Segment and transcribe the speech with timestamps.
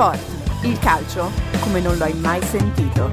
[0.00, 1.24] Sport, il calcio
[1.60, 3.10] come non lo hai mai sentito.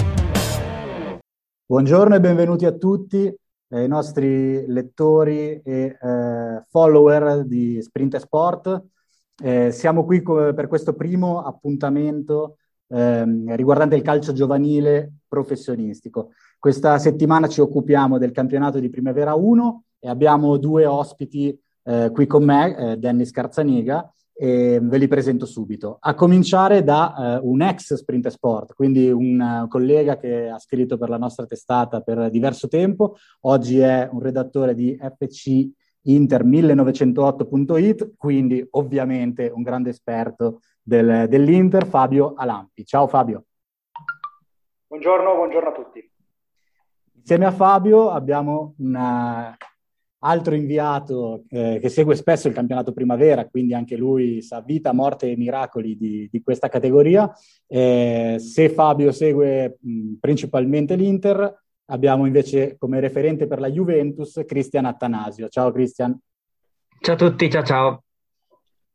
[1.66, 8.86] Buongiorno e benvenuti a tutti eh, i nostri lettori e eh, follower di Sprint Sport.
[9.44, 12.56] Eh, siamo qui co- per questo primo appuntamento
[12.88, 16.30] ehm, riguardante il calcio giovanile professionistico.
[16.58, 21.54] Questa settimana ci occupiamo del campionato di Primavera 1 e abbiamo due ospiti
[21.84, 24.10] eh, qui con me, eh, Dennis Carzaniga,
[24.40, 25.98] e ve li presento subito.
[26.00, 30.98] A cominciare da eh, un ex Sprint Sport, quindi un uh, collega che ha scritto
[30.98, 35.68] per la nostra testata per diverso tempo, oggi è un redattore di FC
[36.04, 42.86] Inter 1908.it, quindi ovviamente un grande esperto del, dell'Inter, Fabio Alampi.
[42.86, 43.46] Ciao Fabio.
[44.88, 46.12] Buongiorno, buongiorno a tutti.
[47.16, 48.96] Insieme a Fabio abbiamo un
[50.20, 55.32] altro inviato eh, che segue spesso il campionato primavera, quindi anche lui sa vita, morte
[55.32, 57.32] e miracoli di, di questa categoria.
[57.68, 64.86] Eh, se Fabio segue mh, principalmente l'Inter, abbiamo invece come referente per la Juventus Cristian
[64.86, 65.48] Attanasio.
[65.50, 66.18] Ciao Cristian.
[67.00, 68.07] Ciao a tutti, ciao ciao.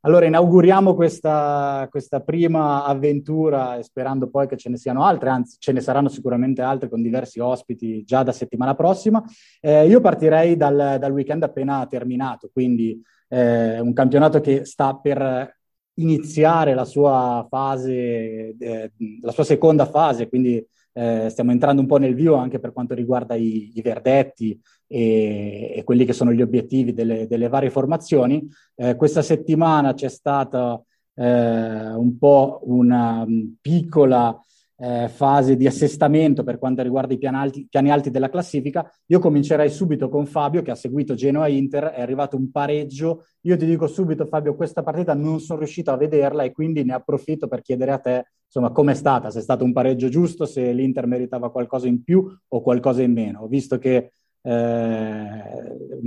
[0.04, 5.70] Allora, inauguriamo questa, questa, prima avventura sperando poi che ce ne siano altre, anzi ce
[5.70, 9.22] ne saranno sicuramente altre con diversi ospiti già da settimana prossima.
[9.60, 15.56] Eh, io partirei dal, dal, weekend appena terminato, quindi eh, un campionato che sta per
[15.94, 21.98] iniziare la sua fase, eh, la sua seconda fase, quindi eh, stiamo entrando un po'
[21.98, 24.60] nel vivo anche per quanto riguarda i, i verdetti
[24.92, 28.46] e, e, quelli che sono gli obiettivi delle, delle varie formazioni.
[28.74, 30.82] Eh, questa settimana c'è stata
[31.14, 34.38] eh, un po' una um, piccola
[34.76, 38.90] eh, fase di assestamento per quanto riguarda i piani alti, piani alti, della classifica.
[39.06, 43.24] Io comincerei subito con Fabio che ha seguito Genoa-Inter, è arrivato un pareggio.
[43.42, 46.92] Io ti dico subito Fabio, questa partita non sono riuscito a vederla e quindi ne
[46.92, 50.72] approfitto per chiedere a te insomma com'è stata, se è stato un pareggio giusto, se
[50.72, 53.46] l'Inter meritava qualcosa in più o qualcosa in meno.
[53.46, 54.10] Visto che
[54.42, 56.00] eh,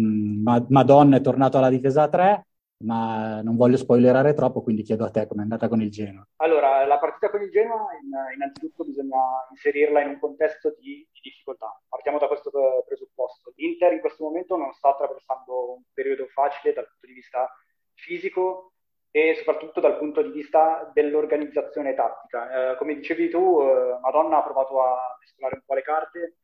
[0.69, 2.47] Madonna è tornato alla difesa a 3,
[2.83, 6.27] ma non voglio spoilerare troppo, quindi chiedo a te com'è andata con il Genoa.
[6.37, 7.87] Allora, la partita con il Genoa,
[8.33, 11.81] innanzitutto bisogna inserirla in un contesto di, di difficoltà.
[11.87, 12.51] Partiamo da questo
[12.85, 13.53] presupposto.
[13.55, 17.49] L'Inter in questo momento non sta attraversando un periodo facile dal punto di vista
[17.93, 18.71] fisico
[19.09, 22.73] e soprattutto dal punto di vista dell'organizzazione tattica.
[22.73, 26.35] Eh, come dicevi tu, eh, Madonna ha provato a mescolare un po' le carte,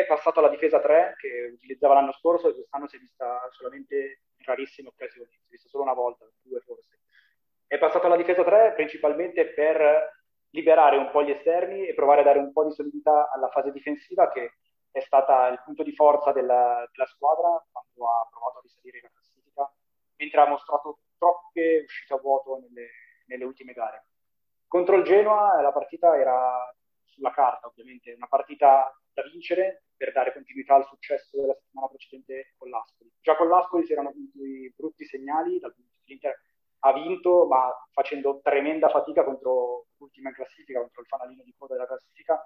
[0.00, 3.96] è passato alla difesa 3 che utilizzava l'anno scorso e quest'anno si è vista solamente
[4.36, 7.00] in rarissime occasioni, si è vista solo una volta, due forse.
[7.66, 12.24] È passato alla difesa 3 principalmente per liberare un po' gli esterni e provare a
[12.24, 14.54] dare un po' di solidità alla fase difensiva che
[14.90, 19.08] è stata il punto di forza della, della squadra quando ha provato a risalire la
[19.08, 19.72] classifica,
[20.16, 22.88] mentre ha mostrato troppe uscite a vuoto nelle,
[23.26, 24.04] nelle ultime gare.
[24.66, 26.74] Contro il Genoa la partita era
[27.12, 32.54] sulla carta, ovviamente, una partita da vincere per dare continuità al successo della settimana precedente
[32.56, 33.12] con l'Ascoli.
[33.20, 36.40] Già con l'Ascoli si erano venuti brutti segnali, dal punto l'Inter
[36.84, 41.74] ha vinto, ma facendo tremenda fatica contro l'ultima in classifica, contro il fanalino di coda
[41.74, 42.44] della classifica,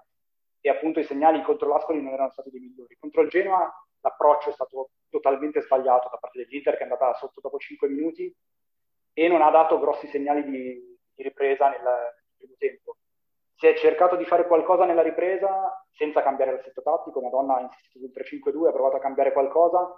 [0.61, 2.97] e appunto i segnali contro l'Ascoli non erano stati dei migliori.
[2.99, 7.41] Contro il Genoa l'approccio è stato totalmente sbagliato da parte dell'Inter, che è andata sotto
[7.41, 8.35] dopo 5 minuti
[9.13, 12.97] e non ha dato grossi segnali di, di ripresa nel, nel primo tempo.
[13.59, 17.99] Si è cercato di fare qualcosa nella ripresa senza cambiare l'assetto tattico, Madonna ha insistito
[17.99, 19.97] sul 3-5-2, ha provato a cambiare qualcosa.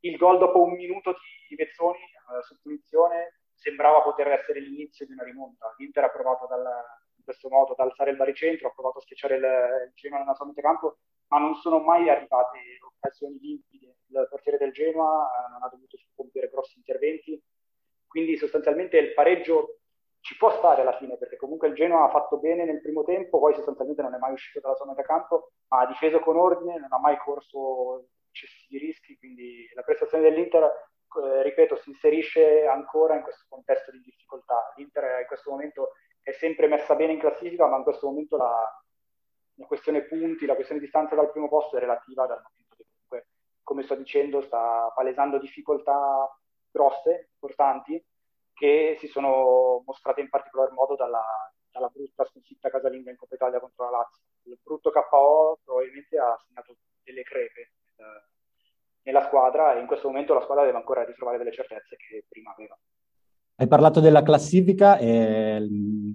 [0.00, 1.16] Il gol dopo un minuto
[1.48, 5.74] di Vezzoni eh, su punizione sembrava poter essere l'inizio di una rimonta.
[5.78, 6.64] L'Inter ha provato dal,
[7.16, 10.34] in questo modo ad alzare il baricentro, ha provato a schiacciare il, il Genoa nella
[10.34, 10.98] sua metacampo,
[11.30, 12.58] ma non sono mai arrivate
[12.94, 13.96] occasioni limpide.
[14.06, 17.42] Il portiere del Genoa eh, non ha dovuto compiere grossi interventi,
[18.06, 19.79] quindi sostanzialmente il pareggio
[20.30, 23.40] ci può stare alla fine, perché comunque il Genoa ha fatto bene nel primo tempo,
[23.40, 26.92] poi sostanzialmente non è mai uscito dalla sua metacampo, ma ha difeso con ordine, non
[26.92, 33.22] ha mai corso eccessivi rischi, quindi la prestazione dell'Inter eh, ripeto, si inserisce ancora in
[33.22, 34.72] questo contesto di difficoltà.
[34.76, 38.82] L'Inter in questo momento è sempre messa bene in classifica, ma in questo momento la,
[39.54, 43.30] la questione punti, la questione distanza dal primo posto è relativa dal momento che comunque,
[43.64, 46.32] come sto dicendo, sta palesando difficoltà
[46.70, 48.00] grosse, importanti,
[48.60, 51.24] che si sono mostrate in particolar modo dalla,
[51.72, 54.22] dalla brutta sconfitta casalinga in Coppa Italia contro la Lazio.
[54.42, 58.20] Il brutto KO probabilmente ha segnato delle crepe eh,
[59.04, 62.52] nella squadra e in questo momento la squadra deve ancora ritrovare delle certezze che prima
[62.52, 62.78] aveva.
[63.56, 65.66] Hai parlato della classifica e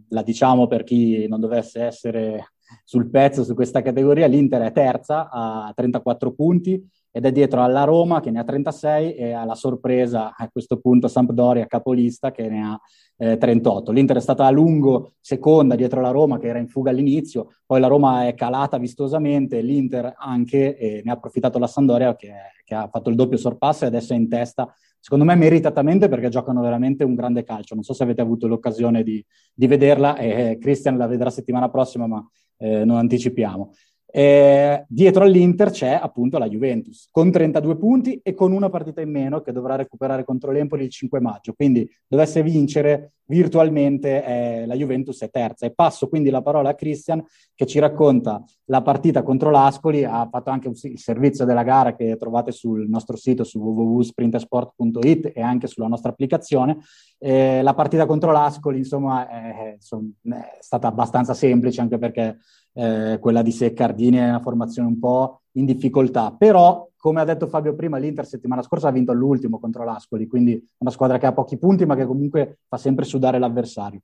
[0.10, 2.54] la diciamo per chi non dovesse essere
[2.84, 7.86] sul pezzo su questa categoria, l'Inter è terza a 34 punti ed è dietro alla
[7.86, 12.62] Roma che ne ha 36 e alla sorpresa a questo punto Sampdoria capolista che ne
[12.62, 12.78] ha
[13.16, 13.94] eh, 38.
[13.94, 17.80] L'Inter è stata a lungo seconda dietro la Roma che era in fuga all'inizio, poi
[17.80, 22.34] la Roma è calata vistosamente, l'Inter anche e ne ha approfittato la Sandoria che,
[22.66, 26.28] che ha fatto il doppio sorpasso e adesso è in testa secondo me meritatamente perché
[26.28, 27.76] giocano veramente un grande calcio.
[27.76, 29.24] Non so se avete avuto l'occasione di,
[29.54, 32.28] di vederla, e Christian la vedrà settimana prossima, ma
[32.58, 33.72] eh, non anticipiamo.
[34.18, 39.12] Eh, dietro all'Inter c'è appunto la Juventus con 32 punti e con una partita in
[39.12, 41.52] meno che dovrà recuperare contro l'Empoli il 5 maggio.
[41.52, 45.66] Quindi dovesse vincere virtualmente eh, la Juventus è terza.
[45.66, 47.22] E passo quindi la parola a Christian
[47.54, 50.06] che ci racconta la partita contro l'Ascoli.
[50.06, 55.42] Ha fatto anche il servizio della gara che trovate sul nostro sito su www.sprintersport.it e
[55.42, 56.78] anche sulla nostra applicazione.
[57.18, 62.38] Eh, la partita contro l'Ascoli insomma è, è stata abbastanza semplice anche perché
[62.76, 67.48] eh, quella di Seccardini è una formazione un po' in difficoltà, però come ha detto
[67.48, 71.34] Fabio prima, l'Inter settimana scorsa ha vinto all'ultimo contro l'Ascoli, quindi una squadra che ha
[71.34, 74.02] pochi punti ma che comunque fa sempre sudare l'avversario.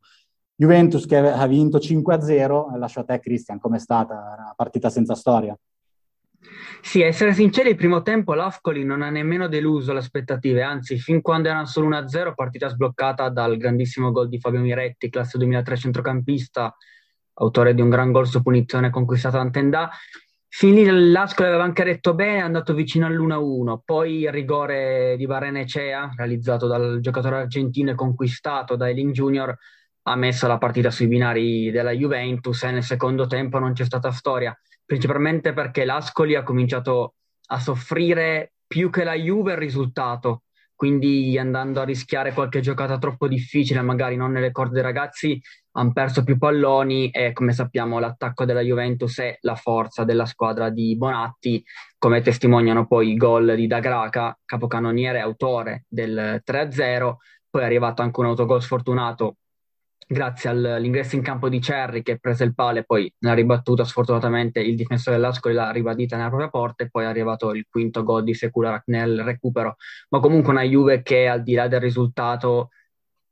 [0.56, 5.58] Juventus che ha vinto 5-0, lascio a te Cristian, com'è stata una partita senza storia?
[6.82, 11.22] Sì, essere sinceri, il primo tempo l'Ascoli non ha nemmeno deluso le aspettative, anzi, fin
[11.22, 16.76] quando erano solo 1-0, partita sbloccata dal grandissimo gol di Fabio Miretti, classe 2003 centrocampista,
[17.42, 19.90] autore di un gran gol su punizione conquistato da Antendà.
[20.48, 25.26] Fin lì l'Ascoli aveva anche detto bene, è andato vicino all'1-1, poi il rigore di
[25.26, 29.58] Barenecea, realizzato dal giocatore argentino e conquistato da Elin Junior,
[30.04, 34.12] ha messo la partita sui binari della Juventus e nel secondo tempo non c'è stata
[34.12, 37.16] storia, principalmente perché l'Ascoli ha cominciato
[37.48, 40.44] a soffrire più che la Juve il risultato,
[40.82, 45.40] quindi andando a rischiare qualche giocata troppo difficile, magari non nelle corde dei ragazzi,
[45.74, 50.72] hanno perso più palloni e come sappiamo l'attacco della Juventus è la forza della squadra
[50.72, 51.64] di Bonatti,
[52.00, 57.14] come testimoniano poi i gol di Dagraca, capocannoniere e autore del 3-0,
[57.48, 59.36] poi è arrivato anche un autogol sfortunato
[60.12, 64.60] grazie all'ingresso in campo di Cerri che prese il palo e poi nella ribattuta sfortunatamente
[64.60, 68.24] il difensore dell'Ascoli l'ha ribadita nella propria porta e poi è arrivato il quinto gol
[68.24, 69.78] di Secura nel recupero.
[70.10, 72.72] Ma comunque una Juve che al di là del risultato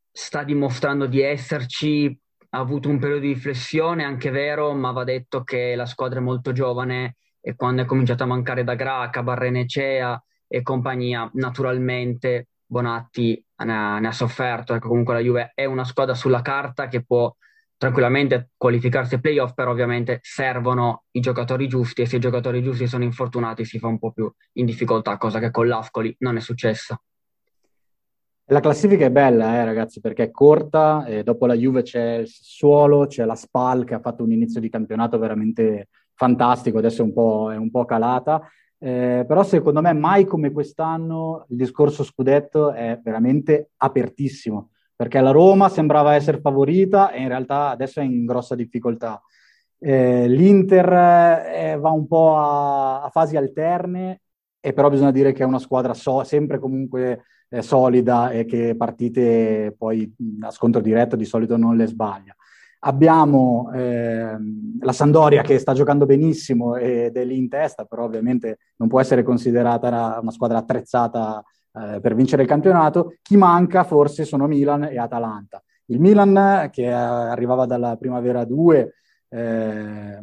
[0.10, 2.18] sta dimostrando di esserci
[2.52, 6.24] ha avuto un periodo di riflessione anche vero ma va detto che la squadra è
[6.24, 13.44] molto giovane e quando è cominciato a mancare da Graca, Barrenecea e compagnia naturalmente Bonatti
[13.63, 14.74] ne ha, ne ha sofferto.
[14.74, 17.34] Ecco, comunque la Juve è una squadra sulla carta che può
[17.78, 22.88] tranquillamente qualificarsi ai playoff, però ovviamente servono i giocatori giusti e se i giocatori giusti
[22.88, 26.42] sono infortunati si fa un po' più in difficoltà, cosa che con l'Ascoli non è
[26.42, 27.01] successa.
[28.51, 33.06] La classifica è bella, eh, ragazzi, perché è corta, dopo la Juve c'è il Suolo,
[33.06, 37.13] c'è la Spal che ha fatto un inizio di campionato veramente fantastico, adesso è un
[37.13, 38.42] po', è un po calata,
[38.82, 45.32] eh, però secondo me mai come quest'anno il discorso scudetto è veramente apertissimo, perché la
[45.32, 49.22] Roma sembrava essere favorita e in realtà adesso è in grossa difficoltà.
[49.78, 54.22] Eh, L'Inter eh, va un po' a, a, fasi alterne,
[54.62, 58.76] e però bisogna dire che è una squadra so, sempre comunque eh, solida e che
[58.78, 62.36] partite poi a scontro diretto di solito non le sbaglia.
[62.82, 64.38] Abbiamo eh,
[64.80, 69.02] la Sandoria che sta giocando benissimo ed è lì in testa, però ovviamente non può
[69.02, 71.44] essere considerata una, squadra attrezzata
[71.74, 73.16] eh, per vincere il campionato.
[73.22, 75.62] Chi manca forse sono Milan e Atalanta.
[75.88, 78.94] Il Milan che arrivava dalla primavera 2,
[79.28, 80.20] eh,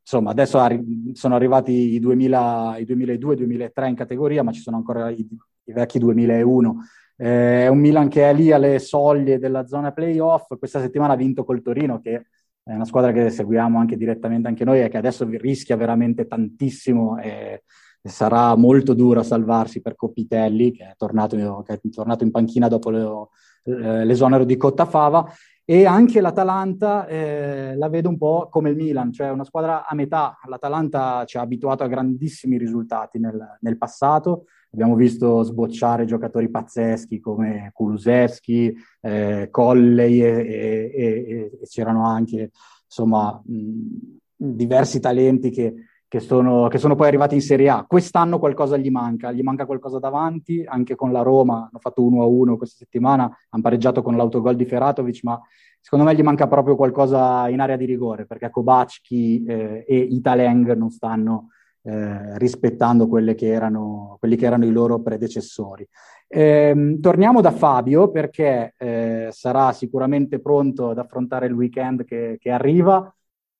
[0.00, 5.10] insomma adesso arri- sono arrivati i, 2000, i 2002-2003 in categoria, ma ci sono ancora
[5.10, 5.28] i,
[5.64, 6.76] i vecchi 2001 eh,
[7.18, 10.56] è un Milan che è lì alle soglie della zona playoff.
[10.56, 12.26] Questa settimana ha vinto col Torino, che
[12.62, 17.18] è una squadra che seguiamo anche direttamente anche noi e che adesso rischia veramente tantissimo
[17.18, 17.64] e,
[18.00, 22.68] sarà molto duro a salvarsi per Copitelli, che è tornato, che è tornato in panchina
[22.68, 25.28] dopo le, l'esonero di Cottafava.
[25.70, 29.94] E anche l'Atalanta eh, la vedo un po' come il Milan, cioè una squadra a
[29.94, 30.38] metà.
[30.46, 37.20] L'Atalanta ci ha abituato a grandissimi risultati nel, nel passato, Abbiamo visto sbocciare giocatori pazzeschi
[37.20, 42.50] come Kulusevski, eh, Colley e, e, e, e, c'erano anche
[42.84, 45.74] insomma, mh, diversi talenti che,
[46.08, 47.84] che, sono, che, sono, poi arrivati in Serie A.
[47.86, 52.56] Quest'anno qualcosa gli manca, gli manca qualcosa davanti, anche con la Roma hanno fatto 1-1
[52.56, 55.38] questa settimana, hanno pareggiato con l'autogol di Feratovic, ma
[55.80, 60.74] secondo me gli manca proprio qualcosa in area di rigore, perché Kobacki eh, e Italeng
[60.74, 61.48] non stanno
[61.82, 65.86] eh, rispettando che erano, quelli che erano i loro predecessori.
[66.26, 72.50] Eh, torniamo da Fabio perché eh, sarà sicuramente pronto ad affrontare il weekend che, che
[72.50, 73.10] arriva.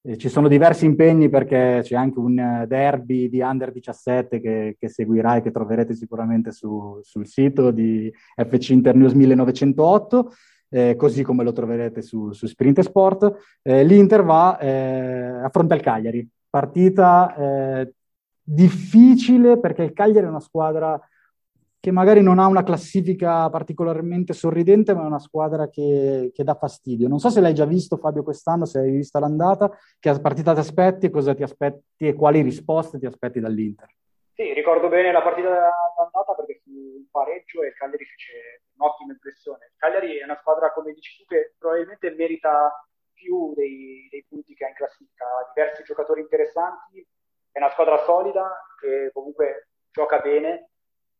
[0.08, 4.88] Eh, ci sono diversi impegni perché c'è anche un derby di Under 17 che, che
[4.88, 10.32] seguirà e che troverete sicuramente su, sul sito di FC Internews 1908.
[10.70, 13.58] Eh, così come lo troverete su, su Sprint Sport.
[13.60, 17.92] Eh, L'Inter va, eh, affronta il Cagliari, partita eh,
[18.42, 20.98] difficile perché il Cagliari è una squadra
[21.88, 26.54] che magari non ha una classifica particolarmente sorridente, ma è una squadra che, che, dà
[26.54, 27.08] fastidio.
[27.08, 30.60] Non so se l'hai già visto, Fabio, quest'anno, se hai visto l'andata, che partita ti
[30.60, 33.88] aspetti, cosa ti aspetti e quali risposte ti aspetti dall'Inter.
[34.34, 39.12] Sì, ricordo bene la partita d'andata perché fu un pareggio e il Cagliari fece un'ottima
[39.12, 39.70] impressione.
[39.72, 42.70] Il Cagliari è una squadra, come dici tu, che probabilmente merita
[43.14, 47.04] più dei, dei punti che ha in classifica, ha diversi giocatori interessanti
[47.50, 50.67] è una squadra solida che comunque gioca bene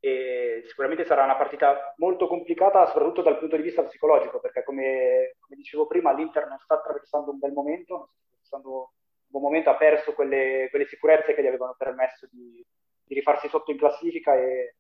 [0.01, 5.35] e sicuramente sarà una partita molto complicata soprattutto dal punto di vista psicologico perché come,
[5.41, 8.09] come dicevo prima l'Inter non sta attraversando un bel momento, non
[8.43, 8.87] sta attraversando un
[9.27, 12.65] buon momento, ha perso quelle, quelle sicurezze che gli avevano permesso di,
[13.05, 14.77] di rifarsi sotto in classifica e,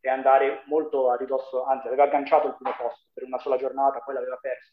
[0.00, 4.00] e, andare molto a ridosso, anzi aveva agganciato il primo posto per una sola giornata,
[4.00, 4.72] poi l'aveva perso.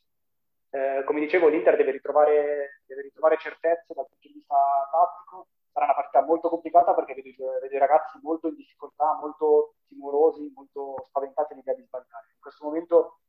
[0.72, 4.56] Eh, come dicevo l'Inter deve ritrovare, deve ritrovare certezze dal punto di vista
[4.92, 9.74] tattico sarà una partita molto complicata perché vedo, vedo i ragazzi molto in difficoltà, molto
[9.88, 12.28] timorosi, molto spaventati l'idea di sbagliare.
[12.36, 13.20] In questo momento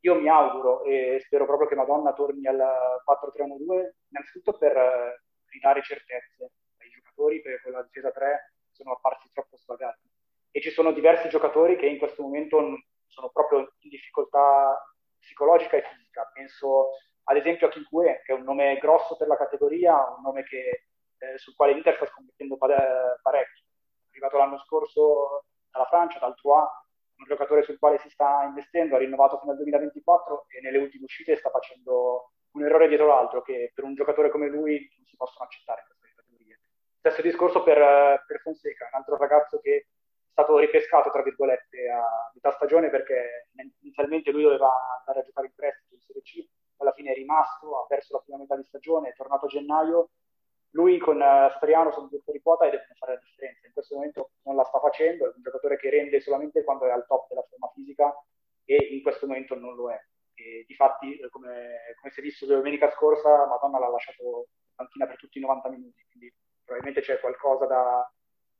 [0.00, 5.82] io mi auguro e spero proprio che Madonna torni al 4-3-1-2, innanzitutto per eh, ridare
[5.82, 10.08] certezze ai giocatori, perché con la difesa 3 sono apparsi troppo svagati.
[10.52, 12.58] E ci sono diversi giocatori che in questo momento
[13.06, 14.74] sono proprio in difficoltà
[15.18, 16.30] psicologica e fisica.
[16.32, 16.92] Penso
[17.24, 20.86] ad esempio a Kinkue, che è un nome grosso per la categoria, un nome che
[21.20, 23.64] eh, sul quale l'Inter sta scommettendo parecchio.
[24.10, 26.68] È arrivato l'anno scorso dalla Francia, dal Troyes,
[27.16, 31.04] un giocatore sul quale si sta investendo, ha rinnovato fino al 2024 e nelle ultime
[31.04, 35.16] uscite sta facendo un errore dietro l'altro che per un giocatore come lui non si
[35.16, 36.60] possono accettare queste categorie.
[36.98, 39.86] Stesso discorso per, per Fonseca, un altro ragazzo che è
[40.32, 43.48] stato ripescato, tra virgolette, a metà stagione perché
[43.80, 46.48] inizialmente lui doveva andare a giocare in prestito in Serie C,
[46.78, 50.10] alla fine è rimasto, ha perso la prima metà di stagione, è tornato a gennaio
[50.72, 53.66] lui con uh, Storiano sono due fuori quota e devono fare la differenza.
[53.66, 56.90] In questo momento non la sta facendo, è un giocatore che rende solamente quando è
[56.90, 58.14] al top della forma fisica
[58.64, 60.00] e in questo momento non lo è.
[60.34, 65.06] E difatti, eh, come, come si è visto domenica scorsa, Madonna l'ha lasciato in panchina
[65.06, 66.32] per tutti i 90 minuti, quindi
[66.64, 68.10] probabilmente c'è qualcosa da,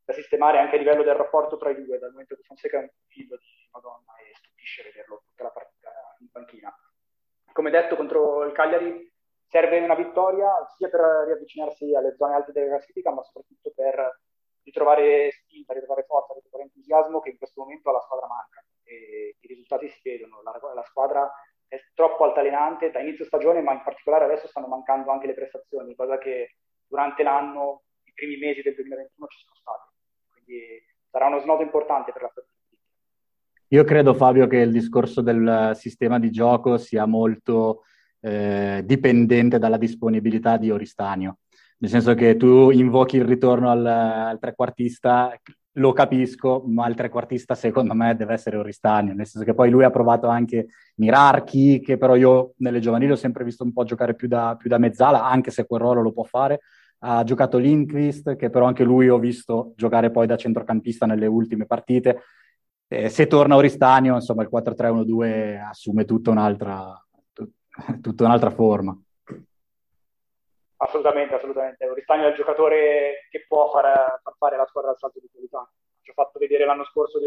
[0.05, 2.83] da sistemare anche a livello del rapporto tra i due, dal momento che Fonseca è
[2.83, 6.75] un figlio di Madonna e stupisce vederlo tutta la partita in panchina.
[7.53, 9.10] Come detto, contro il Cagliari
[9.51, 14.21] serve una vittoria sia per riavvicinarsi alle zone alte della classifica, ma soprattutto per
[14.63, 18.65] ritrovare spinta, ritrovare forza, ritrovare entusiasmo che in questo momento alla squadra manca.
[18.85, 21.29] E I risultati si vedono, la, la squadra
[21.67, 25.97] è troppo altalenante da inizio stagione, ma in particolare adesso stanno mancando anche le prestazioni,
[25.97, 26.55] cosa che
[26.87, 29.89] durante l'anno, i primi mesi del 2021 ci sono state.
[30.33, 32.55] Quindi sarà uno snodo importante per la stagione.
[33.73, 37.83] Io credo, Fabio, che il discorso del sistema di gioco sia molto
[38.21, 41.39] eh, dipendente dalla disponibilità di Oristanio.
[41.79, 45.35] nel senso che tu invochi il ritorno al, al trequartista,
[45.75, 49.71] lo capisco, ma il trequartista secondo me deve essere un ristagno, nel senso che poi
[49.71, 53.85] lui ha provato anche Mirarchi, che però io nelle giovanili ho sempre visto un po'
[53.85, 56.61] giocare più da, più da mezzala, anche se quel ruolo lo può fare.
[57.03, 61.67] Ha giocato Lindqvist, che però anche lui ho visto giocare poi da centrocampista nelle ultime
[61.67, 62.23] partite.
[62.89, 66.93] Eh, se torna Oristagno, insomma, il 4-3-1-2 assume tutta un'altra,
[68.03, 68.97] tutta un'altra forma.
[70.83, 71.87] Assolutamente, assolutamente.
[71.87, 75.71] Oristagno è il giocatore che può far, far fare la squadra al salto di qualità.
[76.01, 77.27] Ci ho fatto vedere l'anno scorso di,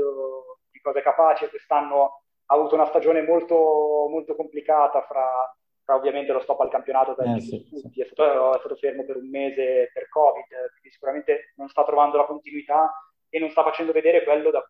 [0.71, 6.31] di cose capaci e quest'anno ha avuto una stagione molto, molto complicata fra, fra, ovviamente
[6.31, 8.01] lo stop al campionato per eh, sì, tutti, sì.
[8.01, 12.17] È, stato, è, stato, fermo per un mese per Covid, quindi sicuramente non sta trovando
[12.17, 12.91] la continuità
[13.29, 14.65] e non sta facendo vedere quello da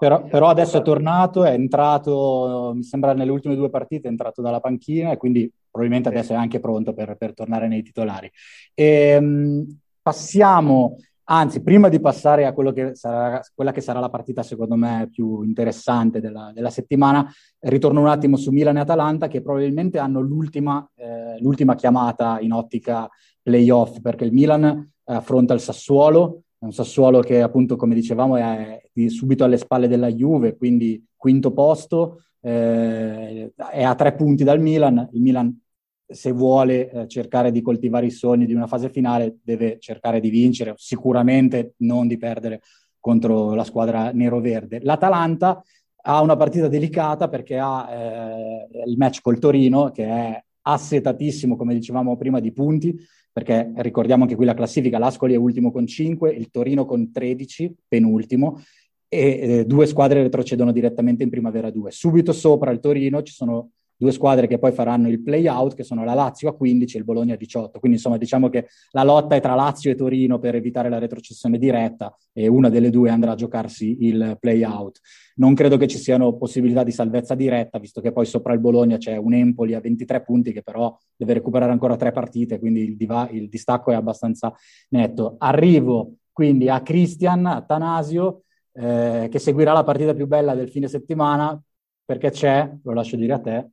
[0.00, 4.40] Però, però adesso è tornato, è entrato, mi sembra nelle ultime due partite, è entrato
[4.40, 8.30] dalla panchina e quindi probabilmente adesso è anche pronto per, per tornare nei titolari.
[8.72, 14.42] E, ehm, passiamo, anzi, prima di passare a che sarà, quella che sarà la partita
[14.42, 19.42] secondo me più interessante della, della, settimana, ritorno un attimo su Milan e Atalanta che
[19.42, 23.06] probabilmente hanno l'ultima, eh, l'ultima chiamata in ottica
[23.42, 29.44] playoff perché il Milan affronta il Sassuolo, un Sassuolo che appunto come dicevamo è subito
[29.44, 35.20] alle spalle della Juve, quindi quinto posto, eh, è a tre punti dal Milan, il
[35.20, 35.58] Milan
[36.06, 40.28] se vuole eh, cercare di coltivare i sogni di una fase finale deve cercare di
[40.28, 42.62] vincere, sicuramente non di perdere
[42.98, 44.80] contro la squadra nero-verde.
[44.82, 45.62] L'Atalanta
[46.02, 51.74] ha una partita delicata perché ha eh, il match col Torino che è assetatissimo, come
[51.74, 52.94] dicevamo prima, di punti,
[53.32, 57.74] perché ricordiamo anche qui la classifica, l'Ascoli è ultimo con 5, il Torino con 13,
[57.86, 58.60] penultimo,
[59.08, 61.90] e eh, due squadre retrocedono direttamente in Primavera 2.
[61.90, 63.70] Subito sopra il Torino ci sono
[64.00, 67.04] due squadre che poi faranno il play-out, che sono la Lazio a 15 e il
[67.04, 67.78] Bologna a 18.
[67.78, 71.58] Quindi insomma diciamo che la lotta è tra Lazio e Torino per evitare la retrocessione
[71.58, 75.00] diretta e una delle due andrà a giocarsi il play-out.
[75.36, 78.96] Non credo che ci siano possibilità di salvezza diretta, visto che poi sopra il Bologna
[78.96, 82.96] c'è un Empoli a 23 punti che però deve recuperare ancora tre partite, quindi il,
[82.96, 84.50] diva- il distacco è abbastanza
[84.88, 85.34] netto.
[85.36, 90.88] Arrivo quindi a Cristian, a Tanasio, eh, che seguirà la partita più bella del fine
[90.88, 91.60] settimana,
[92.02, 93.68] perché c'è, lo lascio dire a te,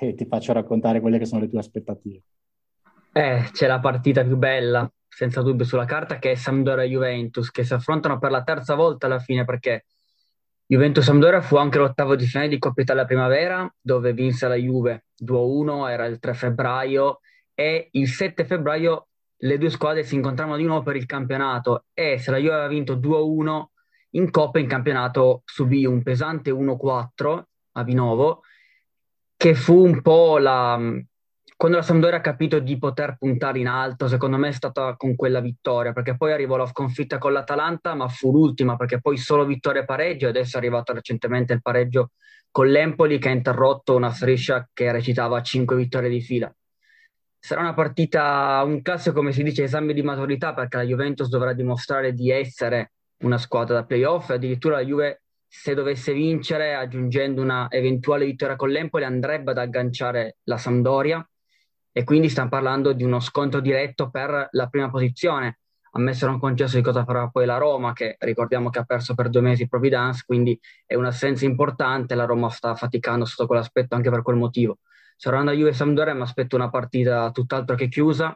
[0.00, 2.22] e ti faccio raccontare quelle che sono le tue aspettative.
[3.12, 7.74] Eh, c'è la partita più bella, senza dubbio sulla carta, che è Sampdoria-Juventus, che si
[7.74, 9.84] affrontano per la terza volta alla fine, perché
[10.66, 15.90] Juventus-Sampdoria fu anche l'ottavo di finale di Coppa Italia Primavera, dove vinse la Juve 2-1,
[15.90, 17.20] era il 3 febbraio,
[17.54, 22.18] e il 7 febbraio le due squadre si incontravano di nuovo per il campionato, e
[22.18, 23.64] se la Juve aveva vinto 2-1,
[24.14, 28.42] in Coppa in campionato subì un pesante 1-4 a Vinovo,
[29.42, 30.78] che fu un po' la...
[31.56, 35.16] Quando la Sampdoria ha capito di poter puntare in alto, secondo me è stata con
[35.16, 39.44] quella vittoria, perché poi arrivò la sconfitta con l'Atalanta, ma fu l'ultima, perché poi solo
[39.44, 42.10] vittoria e pareggio, adesso è arrivato recentemente il pareggio
[42.52, 46.54] con l'Empoli, che ha interrotto una striscia che recitava 5 vittorie di fila.
[47.36, 51.52] Sarà una partita, un classico, come si dice, esame di maturità, perché la Juventus dovrà
[51.52, 52.92] dimostrare di essere
[53.24, 55.21] una squadra da playoff, addirittura la Juve
[55.54, 61.24] se dovesse vincere aggiungendo una eventuale vittoria con l'Empoli andrebbe ad agganciare la Sampdoria
[61.92, 65.58] e quindi stiamo parlando di uno scontro diretto per la prima posizione.
[65.90, 68.84] A me sarà un concesso di cosa farà poi la Roma, che ricordiamo che ha
[68.84, 72.14] perso per due mesi Providence, quindi è un'assenza importante.
[72.14, 74.78] La Roma sta faticando sotto quell'aspetto anche per quel motivo.
[75.16, 78.34] Sarà una Juve Sampdoria, mi aspetto una partita tutt'altro che chiusa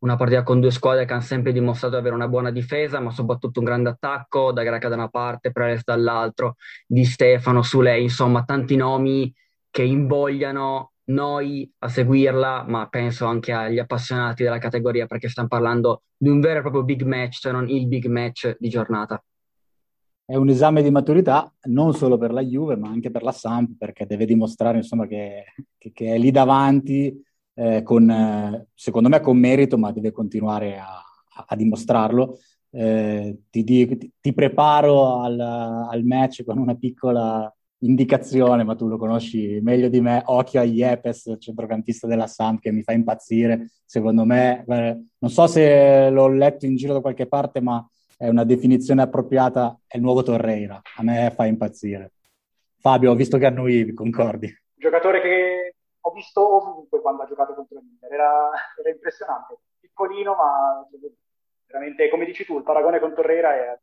[0.00, 3.10] una partita con due squadre che hanno sempre dimostrato di avere una buona difesa, ma
[3.10, 6.56] soprattutto un grande attacco, da Greca da una parte, Preres dall'altro,
[6.86, 9.32] Di Stefano, Sule, insomma tanti nomi
[9.70, 16.02] che invogliano noi a seguirla, ma penso anche agli appassionati della categoria, perché stiamo parlando
[16.16, 19.22] di un vero e proprio big match, se non il big match di giornata.
[20.24, 23.78] È un esame di maturità non solo per la Juve, ma anche per la Samp,
[23.78, 27.24] perché deve dimostrare insomma, che, che, che è lì davanti
[27.58, 31.02] eh, con, eh, secondo me con merito, ma deve continuare a,
[31.46, 32.38] a dimostrarlo.
[32.70, 38.96] Eh, ti, ti, ti, preparo al, al, match con una piccola indicazione, ma tu lo
[38.96, 40.22] conosci meglio di me.
[40.24, 43.70] Occhio a Iepes, centrocampista della Samp, che mi fa impazzire.
[43.84, 47.84] Secondo me, non so se l'ho letto in giro da qualche parte, ma
[48.16, 49.80] è una definizione appropriata.
[49.84, 50.80] È il nuovo Torreira.
[50.96, 52.12] A me fa impazzire.
[52.78, 54.54] Fabio, ho visto che annuivi, concordi?
[54.76, 55.57] Giocatore che
[56.18, 60.86] visto ovunque quando ha giocato contro l'Inter, era, era impressionante, piccolino ma
[61.66, 63.78] veramente, come dici tu, il paragone con Torreira è...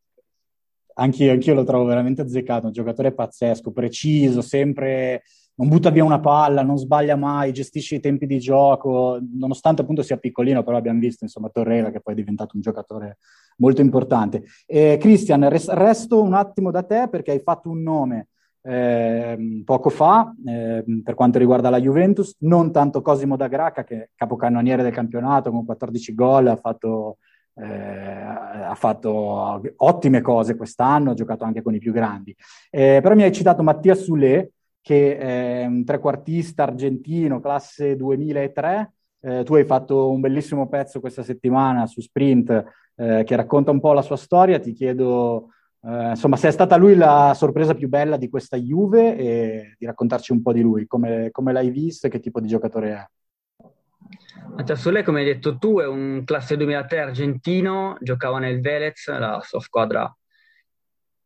[0.98, 5.24] Anch'io, anch'io lo trovo veramente azzeccato, un giocatore pazzesco, preciso, sempre
[5.58, 10.04] non butta via una palla, non sbaglia mai, gestisce i tempi di gioco, nonostante appunto
[10.04, 13.18] sia piccolino, però abbiamo visto insomma Torreira che poi è diventato un giocatore
[13.58, 14.44] molto importante.
[14.66, 18.30] Eh, Christian, res- resto un attimo da te perché hai fatto un nome
[18.68, 23.96] eh, poco fa eh, per quanto riguarda la Juventus, non tanto Cosimo da Graca che
[23.96, 27.18] è capocannoniere del campionato con 14 gol, ha fatto,
[27.54, 32.36] eh, ha fatto ottime cose quest'anno, ha giocato anche con i più grandi.
[32.72, 34.52] Eh, però mi hai citato Mattia Sule
[34.82, 38.94] che è un trequartista argentino, classe 2003.
[39.20, 42.64] Eh, tu hai fatto un bellissimo pezzo questa settimana su Sprint
[42.96, 44.60] eh, che racconta un po' la sua storia.
[44.60, 45.50] Ti chiedo,
[45.88, 49.86] eh, insomma, se è stata lui la sorpresa più bella di questa Juve e di
[49.86, 54.74] raccontarci un po' di lui, come, come l'hai visto e che tipo di giocatore è.
[54.76, 59.60] Sole, come hai detto tu, è un classe 2003 argentino, giocava nel Velez, la sua
[59.60, 60.12] squadra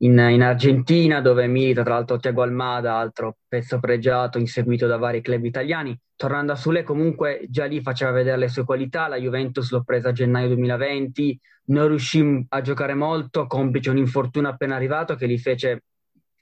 [0.01, 5.21] in, in, Argentina, dove milita tra l'altro Tiago Almada, altro pezzo pregiato, inseguito da vari
[5.21, 5.97] club italiani.
[6.15, 9.07] Tornando a Sule, comunque già lì faceva vedere le sue qualità.
[9.07, 14.49] La Juventus l'ho presa a gennaio 2020, non riuscì a giocare molto, complice un infortunio
[14.49, 15.83] appena arrivato che gli fece,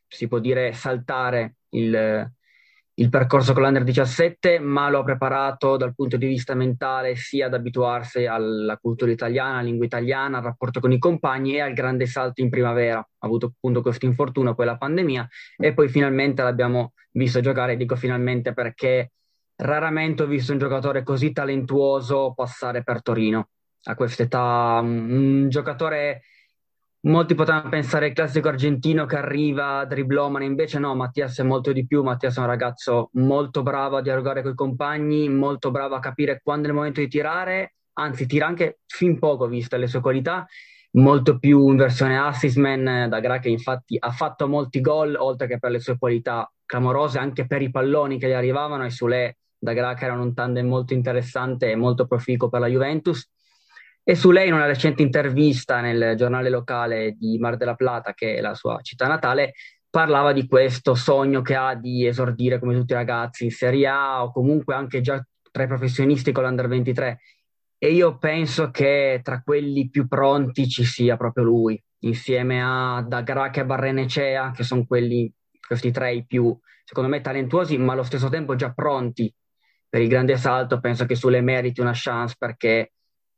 [0.08, 2.32] si può dire, saltare il,
[2.99, 7.53] il percorso con l'Under 17, ma l'ho preparato dal punto di vista mentale sia ad
[7.53, 12.07] abituarsi alla cultura italiana, alla lingua italiana, al rapporto con i compagni e al grande
[12.07, 12.97] salto in primavera.
[12.97, 17.95] Ha avuto appunto questo infortunio, poi la pandemia e poi finalmente l'abbiamo visto giocare, dico
[17.95, 19.12] finalmente perché
[19.57, 23.49] raramente ho visto un giocatore così talentuoso passare per Torino.
[23.83, 26.23] A questa età un, un giocatore
[27.01, 31.86] Molti potranno pensare il classico argentino che arriva, driblomane, invece no, Mattias è molto di
[31.86, 35.99] più, Mattias è un ragazzo molto bravo a dialogare con i compagni, molto bravo a
[35.99, 40.01] capire quando è il momento di tirare, anzi tira anche fin poco viste le sue
[40.01, 40.45] qualità,
[40.91, 45.47] molto più in versione assist man da Gra che infatti ha fatto molti gol oltre
[45.47, 48.86] che per le sue qualità clamorose anche per i palloni che gli arrivavano.
[48.86, 52.67] E Sule da Gra che erano un tandem molto interessante e molto proficuo per la
[52.67, 53.29] Juventus
[54.10, 58.36] e su lei, in una recente intervista nel giornale locale di Mar della Plata, che
[58.36, 59.52] è la sua città natale,
[59.89, 64.24] parlava di questo sogno che ha di esordire come tutti i ragazzi in Serie A
[64.24, 67.20] o comunque anche già tra i professionisti con l'Under 23.
[67.78, 73.60] E io penso che tra quelli più pronti ci sia proprio lui, insieme a Dagrache
[73.60, 75.30] e Barrenecea, che sono quelli,
[75.67, 79.30] questi tre i più, secondo me, talentuosi, ma allo stesso tempo già pronti
[79.89, 80.80] per il grande salto.
[80.80, 82.93] Penso che sulle meriti una chance perché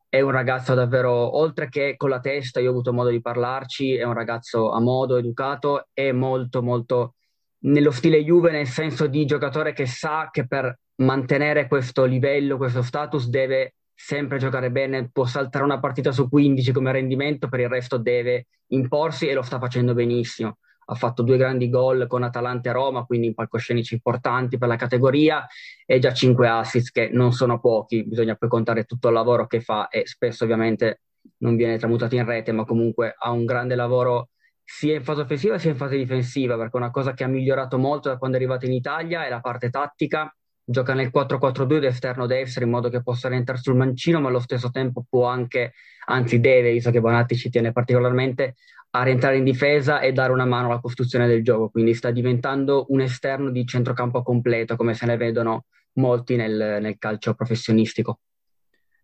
[0.09, 3.95] è un ragazzo davvero, oltre che con la testa, io ho avuto modo di parlarci,
[3.95, 7.13] è un ragazzo a modo, educato e molto, molto
[7.59, 12.81] nello stile Juve, nel senso di giocatore che sa che per mantenere questo livello, questo
[12.81, 17.69] status, deve sempre giocare bene, può saltare una partita su 15 come rendimento, per il
[17.69, 20.57] resto deve imporsi e lo sta facendo benissimo
[20.89, 24.75] ha fatto due grandi gol con Atalanta e Roma, quindi in palcoscenici importanti per la
[24.75, 25.45] categoria
[25.85, 29.61] e già cinque assist che non sono pochi, bisogna poi contare tutto il lavoro che
[29.61, 31.01] fa e spesso ovviamente
[31.37, 34.29] non viene tramutato in rete, ma comunque ha un grande lavoro
[34.63, 38.09] sia in fase offensiva sia in fase difensiva, perché una cosa che ha migliorato molto
[38.09, 40.33] da quando è arrivato in Italia è la parte tattica,
[40.69, 44.69] gioca nel 4-4-2 d'esterno destro in modo che possa rientrare sul mancino, ma allo stesso
[44.69, 45.73] tempo può anche,
[46.05, 48.55] anzi deve, visto che Bonatti ci tiene particolarmente,
[48.91, 52.85] a rientrare in difesa e dare una mano alla costruzione del gioco, quindi sta diventando
[52.89, 58.19] un esterno di centrocampo completo, come se ne vedono molti nel, nel calcio professionistico.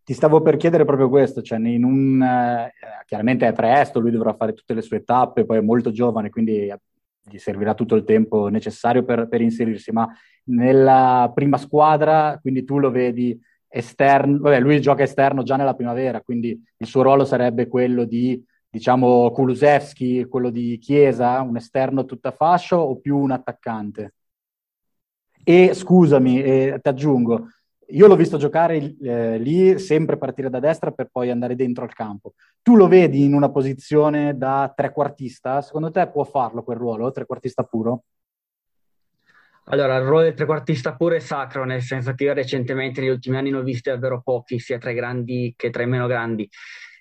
[0.04, 2.72] Ti stavo per chiedere proprio questo, cioè un, eh,
[3.08, 6.72] chiaramente è presto, lui dovrà fare tutte le sue tappe, poi è molto giovane, quindi
[7.28, 10.08] gli servirà tutto il tempo necessario per, per inserirsi, ma
[10.46, 16.22] nella prima squadra, quindi tu lo vedi esterno, vabbè, lui gioca esterno già nella primavera,
[16.22, 18.42] quindi il suo ruolo sarebbe quello di
[18.76, 24.16] diciamo, Kulusevski, quello di Chiesa, un esterno tutta fascia o più un attaccante?
[25.44, 27.48] E scusami, eh, ti aggiungo,
[27.90, 31.94] io l'ho visto giocare eh, lì, sempre partire da destra per poi andare dentro al
[31.94, 32.34] campo.
[32.62, 35.62] Tu lo vedi in una posizione da trequartista?
[35.62, 38.04] Secondo te può farlo quel ruolo, trequartista puro?
[39.66, 43.38] Allora, il ruolo del trequartista puro è sacro, nel senso che io recentemente, negli ultimi
[43.38, 46.48] anni, ne ho visti davvero pochi, sia tra i grandi che tra i meno grandi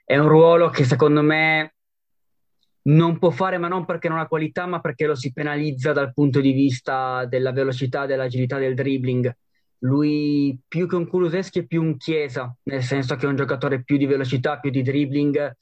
[0.05, 1.75] è un ruolo che secondo me
[2.87, 6.13] non può fare, ma non perché non ha qualità, ma perché lo si penalizza dal
[6.13, 9.35] punto di vista della velocità, dell'agilità del dribbling.
[9.85, 13.83] Lui più che un Kuluseschi è più un Chiesa, nel senso che è un giocatore
[13.83, 15.57] più di velocità, più di dribbling,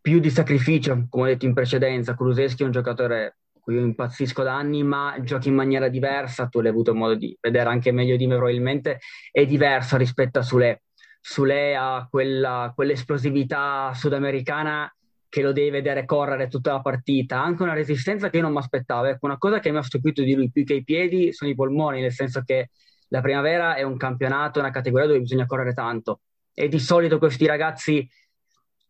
[0.00, 2.14] più di sacrificio, come ho detto in precedenza.
[2.14, 6.60] Kuluseschi è un giocatore cui io impazzisco da anni, ma gioca in maniera diversa, tu
[6.60, 8.98] l'hai avuto modo di vedere anche meglio di me probabilmente,
[9.30, 10.82] è diverso rispetto a Sule
[11.26, 14.94] Sule ha quella, quell'esplosività sudamericana
[15.26, 18.58] che lo devi vedere correre tutta la partita, anche una resistenza che io non mi
[18.58, 19.06] aspettavo.
[19.06, 21.54] Ecco, una cosa che mi ha stupito di lui più che i piedi sono i
[21.54, 22.68] polmoni, nel senso che
[23.14, 26.22] la primavera è un campionato, una categoria dove bisogna correre tanto
[26.52, 28.08] e di solito questi ragazzi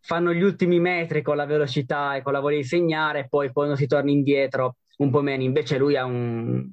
[0.01, 3.53] fanno gli ultimi metri con la velocità e con la voglia di segnare, e poi
[3.53, 5.43] quando si torna indietro un po' meno.
[5.43, 6.71] Invece lui ha un,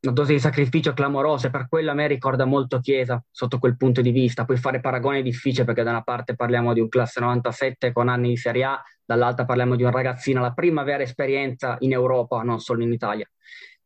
[0.00, 3.76] una dose di sacrificio clamorosa e per quello a me ricorda molto Chiesa sotto quel
[3.76, 4.44] punto di vista.
[4.44, 8.08] Poi fare paragoni è difficile perché da una parte parliamo di un classe 97 con
[8.08, 12.42] anni di Serie A, dall'altra parliamo di un ragazzino, la prima vera esperienza in Europa,
[12.42, 13.28] non solo in Italia.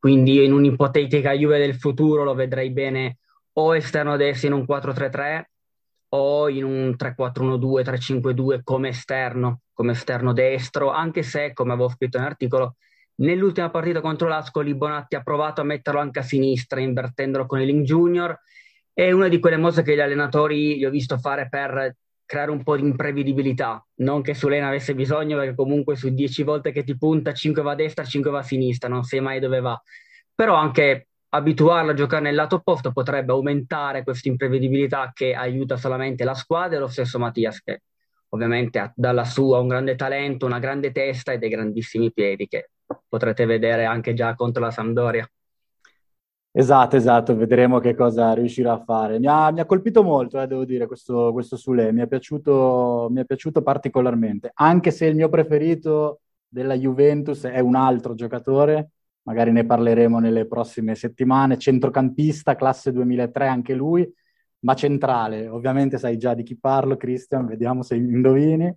[0.01, 3.19] Quindi in un'ipotetica Juve del futuro lo vedrei bene
[3.53, 5.43] o esterno destro in un 4-3-3
[6.13, 12.17] o in un 3-4-1-2, 3-5-2 come esterno, come esterno destro, anche se, come avevo scritto
[12.17, 12.77] nell'articolo,
[13.17, 17.67] nell'ultima partita contro l'Ascoli Bonatti ha provato a metterlo anche a sinistra, invertendolo con il
[17.67, 18.41] Link Junior.
[18.95, 21.95] È una di quelle mosse che gli allenatori gli ho visto fare per
[22.31, 23.85] creare un po' di imprevedibilità.
[23.97, 27.73] Non che Sulena avesse bisogno, perché comunque su 10 volte che ti punta, 5 va
[27.73, 29.83] a destra, 5 va a sinistra, non sai mai dove va.
[30.33, 36.23] Però anche abituarlo a giocare nel lato opposto potrebbe aumentare questa imprevedibilità che aiuta solamente
[36.23, 37.83] la squadra e lo stesso Mattias che
[38.29, 42.71] ovviamente dalla sua un grande talento, una grande testa e dei grandissimi piedi che
[43.09, 45.29] potrete vedere anche già contro la Sampdoria.
[46.53, 49.21] Esatto, esatto, vedremo che cosa riuscirà a fare.
[49.21, 53.07] Mi ha, mi ha colpito molto, eh, devo dire, questo, questo Sule, mi è, piaciuto,
[53.11, 58.91] mi è piaciuto particolarmente, anche se il mio preferito della Juventus è un altro giocatore,
[59.23, 64.13] magari ne parleremo nelle prossime settimane, centrocampista, classe 2003 anche lui,
[64.61, 68.75] ma centrale, ovviamente sai già di chi parlo, Christian, vediamo se indovini.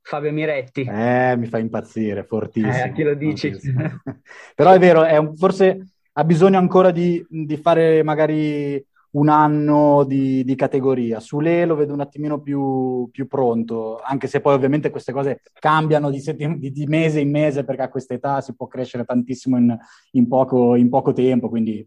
[0.00, 0.80] Fabio Miretti.
[0.82, 2.72] Eh, mi fa impazzire, fortissimo.
[2.72, 3.52] Eh, a chi lo dici?
[4.56, 10.04] Però è vero, è un, forse ha bisogno ancora di, di fare magari un anno
[10.04, 11.20] di, di, categoria.
[11.20, 16.10] Sule lo vedo un attimino più, più, pronto, anche se poi ovviamente queste cose cambiano
[16.10, 19.58] di, settim- di, di mese in mese perché a questa età si può crescere tantissimo
[19.58, 19.76] in,
[20.12, 21.86] in, poco, in poco, tempo, quindi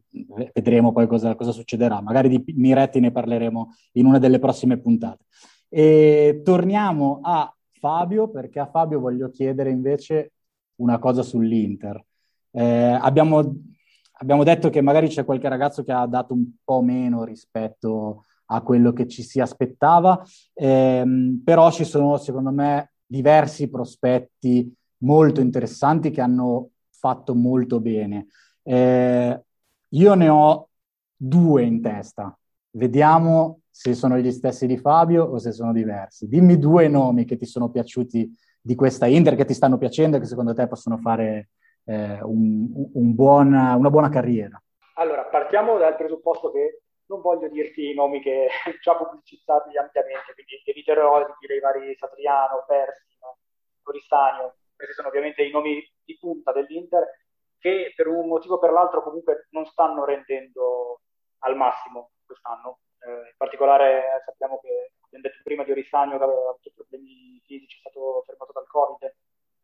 [0.53, 2.01] vedremo poi cosa, cosa, succederà.
[2.01, 5.25] Magari di Miretti ne parleremo in una delle prossime puntate.
[5.67, 10.33] E torniamo a Fabio perché a Fabio voglio chiedere invece
[10.75, 12.03] una cosa sull'Inter.
[12.51, 13.73] Eh, abbiamo
[14.17, 18.61] abbiamo detto che magari c'è qualche ragazzo che ha dato un po' meno rispetto a
[18.61, 20.23] quello che ci si aspettava,
[20.53, 28.27] ehm, però ci sono secondo me diversi prospetti molto interessanti che hanno fatto molto bene.
[28.61, 29.43] Eh,
[29.89, 30.69] io ne ho
[31.15, 32.37] due in testa,
[32.71, 36.27] vediamo se sono gli stessi di Fabio o se sono diversi.
[36.27, 40.19] Dimmi due nomi che ti sono piaciuti di questa Inter, che ti stanno piacendo e
[40.19, 41.49] che secondo te possono fare
[41.85, 44.61] eh, un, un buon, una buona carriera?
[44.95, 48.49] Allora, partiamo dal presupposto che non voglio dirti i nomi che
[48.81, 53.37] già pubblicizzati ampiamente, quindi eviterò di dire i vari Satriano, Persino,
[53.81, 57.23] Coristanio, questi sono ovviamente i nomi di punta dell'Inter
[57.57, 61.01] che per un motivo o per l'altro comunque non stanno rendendo
[61.39, 62.79] al massimo quest'anno.
[62.99, 67.77] Eh, in particolare sappiamo che, abbiamo detto prima di Oristagno che aveva avuto problemi fisici,
[67.77, 69.15] è stato fermato dal Covid,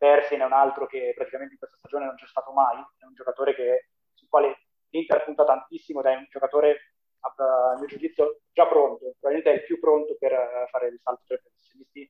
[0.02, 3.14] Persin è un altro che praticamente in questa stagione non c'è stato mai, è un
[3.14, 8.66] giocatore che, sul quale l'Inter punta tantissimo ed è un giocatore a mio giudizio già
[8.66, 12.08] pronto, probabilmente è il più pronto per eh, fare il salto tra i professionisti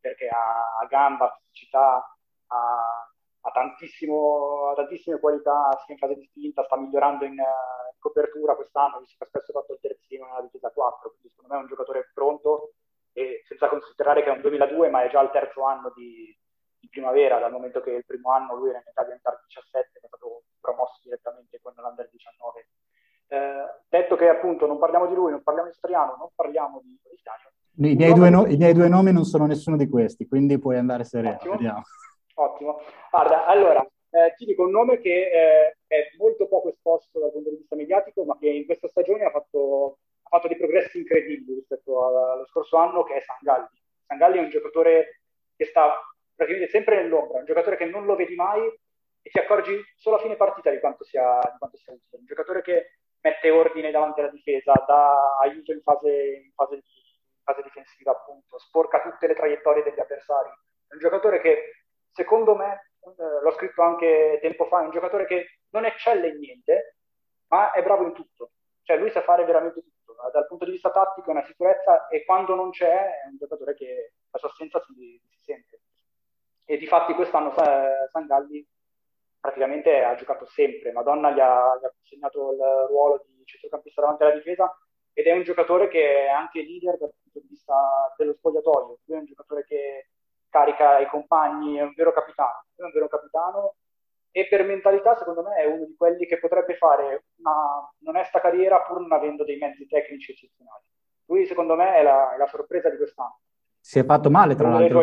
[0.00, 2.12] perché ha, gamba, fisicità,
[2.48, 8.56] ha, ha, ha, tantissime qualità sia in fase di spinta, sta migliorando in, uh, copertura
[8.56, 11.62] quest'anno, visto che ha spesso fatto il terzino nella difesa 4, quindi secondo me è
[11.62, 12.72] un giocatore pronto
[13.12, 16.36] e senza considerare che è un 2002 ma è già il terzo anno di,
[16.80, 20.06] di primavera, dal momento che il primo anno lui era in di Under 17, è
[20.06, 22.68] stato promosso direttamente con l'Under 19.
[23.30, 26.98] Eh, detto che appunto non parliamo di lui, non parliamo di Striano, non parliamo di
[27.02, 27.50] Cristiano.
[27.80, 30.76] I miei, due no- I miei due nomi non sono nessuno di questi, quindi puoi
[30.76, 31.36] andare sereno.
[31.36, 31.52] Ottimo.
[31.52, 31.82] Vediamo.
[32.34, 32.80] Ottimo.
[33.10, 37.50] Guarda, allora, eh, ti dico un nome che eh, è molto poco esposto dal punto
[37.50, 41.54] di vista mediatico, ma che in questa stagione ha fatto, ha fatto dei progressi incredibili
[41.54, 43.68] rispetto allo scorso anno, che è Sangalli.
[44.06, 45.20] Sangalli è un giocatore
[45.54, 45.92] che sta
[46.38, 50.20] praticamente sempre nell'ombra, un giocatore che non lo vedi mai e ti accorgi solo a
[50.20, 52.20] fine partita di quanto sia, di quanto sia utile.
[52.20, 57.42] Un giocatore che mette ordine davanti alla difesa, dà aiuto in fase, in fase, in
[57.42, 60.50] fase difensiva, appunto, sporca tutte le traiettorie degli avversari.
[60.86, 65.26] È un giocatore che, secondo me, eh, l'ho scritto anche tempo fa, è un giocatore
[65.26, 66.98] che non eccelle in niente,
[67.48, 68.52] ma è bravo in tutto.
[68.82, 70.14] Cioè lui sa fare veramente tutto.
[70.32, 73.74] Dal punto di vista tattico è una sicurezza e quando non c'è è un giocatore
[73.74, 75.20] che la sua assenza si,
[76.70, 77.50] e di fatti quest'anno
[78.12, 78.62] Sangalli
[79.40, 84.24] praticamente ha giocato sempre, Madonna gli ha, gli ha consegnato il ruolo di centrocampista davanti
[84.24, 84.78] alla difesa
[85.14, 87.74] ed è un giocatore che è anche leader dal punto di vista
[88.18, 90.10] dello spogliatoio, lui è un giocatore che
[90.50, 93.76] carica i compagni, è un vero capitano, è un vero capitano
[94.30, 98.82] e per mentalità secondo me è uno di quelli che potrebbe fare una onesta carriera
[98.82, 100.84] pur non avendo dei mezzi tecnici eccezionali.
[101.28, 103.40] Lui secondo me è la, è la sorpresa di quest'anno.
[103.80, 105.00] Si è fatto male, tra l'altro.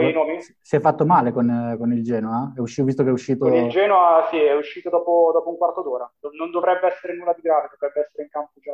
[0.62, 2.54] Si è fatto male con, con il Genoa?
[2.56, 3.46] È uscito, visto che è uscito...
[3.46, 6.12] Con il Genoa sì, è uscito dopo, dopo un quarto d'ora.
[6.38, 8.72] Non dovrebbe essere nulla di grave, dovrebbe essere in campo già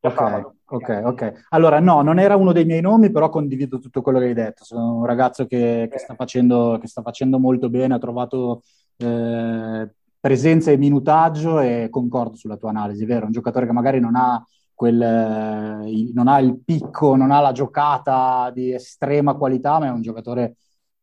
[0.00, 0.54] Ok, sabato.
[0.66, 1.32] ok, ok.
[1.48, 4.64] Allora, no, non era uno dei miei nomi, però condivido tutto quello che hai detto.
[4.64, 8.62] Sono un ragazzo che, che sta facendo, che sta facendo molto bene, ha trovato
[8.96, 9.90] eh,
[10.20, 13.26] presenza e minutaggio e concordo sulla tua analisi, vero?
[13.26, 14.40] Un giocatore che magari non ha
[14.78, 19.86] quel, eh, il- non ha il picco, non ha la giocata di estrema qualità, ma
[19.86, 20.54] è un giocatore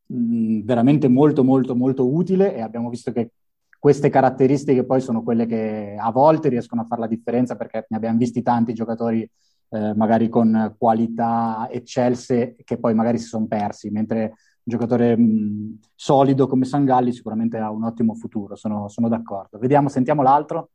[0.06, 3.32] mh, veramente molto, molto, molto utile e abbiamo visto che
[3.78, 7.96] queste caratteristiche poi sono quelle che a volte riescono a fare la differenza perché ne
[7.98, 9.28] abbiamo visti tanti giocatori
[9.68, 15.80] eh, magari con qualità eccelse che poi magari si sono persi, mentre un giocatore mh,
[15.94, 19.58] solido come Sangalli sicuramente ha un ottimo futuro, sono, sono d'accordo.
[19.58, 20.70] Vediamo, sentiamo l'altro.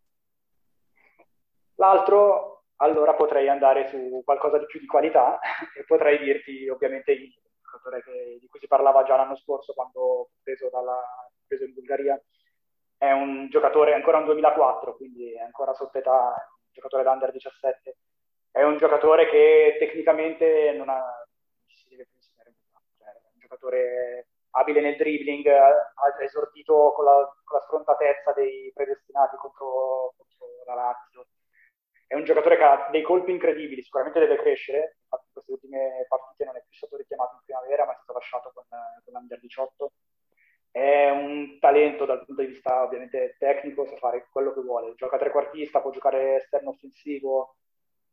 [1.76, 2.51] L'altro,
[2.82, 5.39] allora potrei andare su qualcosa di più di qualità
[5.78, 8.04] e potrei dirti ovviamente il giocatore
[8.39, 11.00] di cui si parlava già l'anno scorso quando preso, dalla,
[11.48, 12.22] preso in Bulgaria.
[12.98, 17.32] È un giocatore ancora un 2004, quindi è ancora sotto età, un giocatore da under
[17.32, 17.98] 17.
[18.52, 21.26] È un giocatore che tecnicamente non ha,
[21.65, 22.54] si deve considerare,
[22.98, 25.74] cioè, è un giocatore abile nel dribbling, ha
[26.20, 31.26] esordito con la, con la sfrontatezza dei predestinati contro, contro la Lazio.
[32.12, 34.97] È un giocatore che ha dei colpi incredibili, sicuramente deve crescere.
[35.04, 38.12] Infatti, in queste ultime partite non è più stato richiamato in primavera, ma è stato
[38.12, 39.91] lasciato con, con l'Under 18.
[40.71, 44.93] È un talento dal punto di vista ovviamente tecnico, sa fare quello che vuole.
[44.95, 47.56] Gioca trequartista, può giocare esterno offensivo,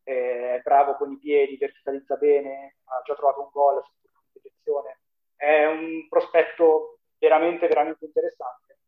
[0.04, 5.00] è bravo con i piedi, verticalizza bene, ha già trovato un gol sotto competizione.
[5.34, 8.78] È un prospetto veramente, veramente interessante.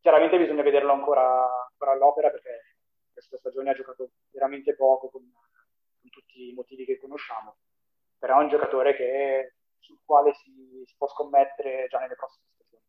[0.00, 2.69] Chiaramente bisogna vederlo ancora, ancora all'opera perché
[3.20, 7.56] questa stagione ha giocato veramente poco con, con tutti i motivi che conosciamo,
[8.18, 12.82] però è un giocatore che- sul quale si, si può scommettere già nelle prossime stagioni.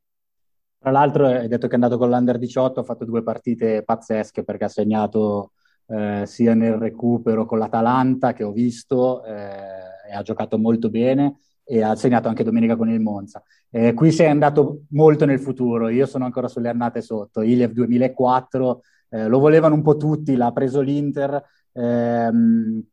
[0.78, 4.44] Tra l'altro hai detto che è andato con l'Under 18, ha fatto due partite pazzesche
[4.44, 5.54] perché ha segnato
[5.88, 11.40] eh, sia nel recupero con l'Atalanta che ho visto eh, e ha giocato molto bene
[11.64, 13.44] e ha segnato anche domenica con il Monza.
[13.70, 18.82] Eh, qui sei andato molto nel futuro, io sono ancora sulle annate sotto, Iliev 2004,
[19.12, 21.44] eh, lo volevano un po' tutti, l'ha preso l'Inter.
[21.74, 22.84] ehm,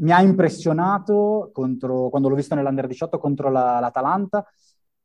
[0.00, 4.44] mi ha impressionato contro- quando l'ho visto nell'Under 18 contro la- l'Atalanta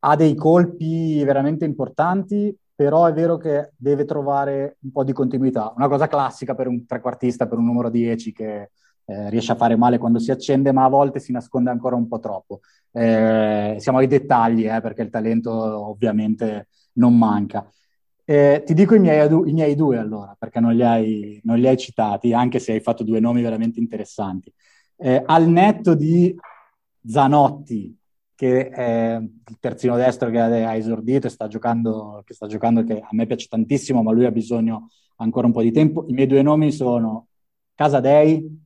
[0.06, 5.72] ha dei colpi veramente importanti, però è vero che deve trovare un po' di continuità.
[5.76, 8.72] Una cosa classica per un trequartista, per un numero 10 che
[9.06, 12.08] eh, riesce a fare male quando si accende, ma a volte si nasconde ancora un
[12.08, 12.60] po' troppo.
[12.92, 17.66] Eh, siamo ai dettagli, eh, perché il talento ovviamente non manca.
[18.26, 21.58] Eh, ti dico i miei, adu- i miei due allora, perché non li hai, non
[21.60, 24.52] li hai citati, anche se hai fatto due nomi veramente interessanti.
[24.98, 26.34] Eh, al netto di
[27.06, 27.98] Zanotti,
[28.36, 33.00] che è il terzino destro che ha esordito e sta giocando, che sta giocando, che
[33.00, 36.06] a me piace tantissimo, ma lui ha bisogno ancora un po' di tempo.
[36.08, 37.28] I miei due nomi sono
[37.76, 38.62] Casadei,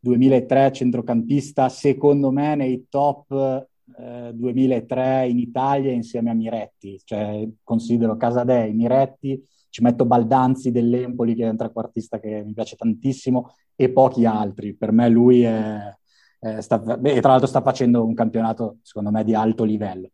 [0.00, 8.16] 2003 centrocampista, secondo me nei top eh, 2003 in Italia insieme a Miretti, cioè considero
[8.16, 13.90] Casadei, Miretti, ci metto Baldanzi dell'Empoli che è un trequartista che mi piace tantissimo e
[13.90, 14.74] pochi altri.
[14.74, 15.94] Per me lui è,
[16.40, 20.10] eh, sta, beh, tra l'altro sta facendo un campionato secondo me di alto livello.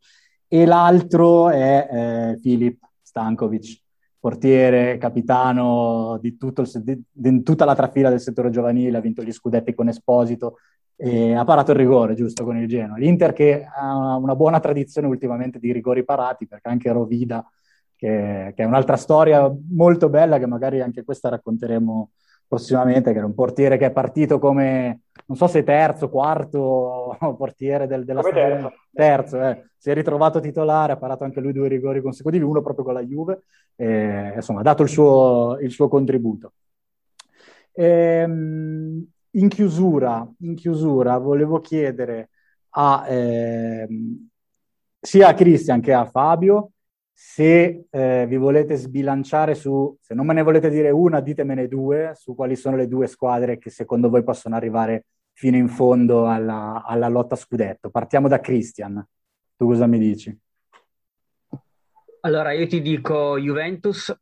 [0.46, 3.80] E l'altro è eh, Filip Stankovic,
[4.18, 9.32] portiere, capitano di, il, di, di tutta la trafila del settore giovanile, ha vinto gli
[9.32, 10.58] scudetti con Esposito
[10.96, 12.96] e ha parato il rigore, giusto, con il Genoa.
[12.96, 17.44] L'Inter che ha una buona tradizione ultimamente di rigori parati, perché anche Rovida,
[17.96, 22.10] che, che è un'altra storia molto bella, che magari anche questa racconteremo
[22.46, 27.86] prossimamente, che era un portiere che è partito come, non so se terzo, quarto portiere
[27.86, 28.60] del, della Come stagione.
[28.60, 28.76] terzo.
[28.92, 29.70] Terzo, eh.
[29.76, 33.02] si è ritrovato titolare, ha parato anche lui due rigori consecutivi, uno proprio con la
[33.02, 33.42] Juve,
[33.74, 36.52] e, insomma ha dato il suo, il suo contributo.
[37.72, 39.04] Ehm,
[39.34, 42.30] in chiusura, in chiusura volevo chiedere
[42.70, 44.28] a, ehm,
[45.00, 46.70] sia a Cristian che a Fabio
[47.16, 52.12] se eh, vi volete sbilanciare su, se non me ne volete dire una, ditemene due,
[52.16, 56.82] su quali sono le due squadre che secondo voi possono arrivare fino in fondo alla,
[56.84, 57.90] alla lotta scudetto.
[57.90, 59.04] Partiamo da Christian.
[59.56, 60.36] Tu cosa mi dici?
[62.20, 64.16] Allora, io ti dico Juventus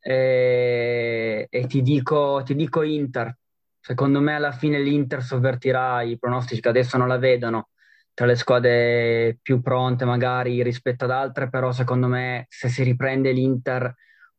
[0.00, 3.36] e, e ti dico, ti dico Inter.
[3.80, 7.70] Secondo me alla fine l'Inter sovvertirà i pronostici che adesso non la vedono,
[8.12, 13.32] tra le squadre più pronte magari rispetto ad altre, però secondo me se si riprende
[13.32, 13.94] l'Inter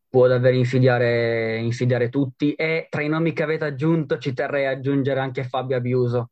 [0.09, 2.53] può davvero insidiare, insidiare tutti.
[2.53, 6.31] E tra i nomi che avete aggiunto ci terrei a aggiungere anche Fabio Abiuso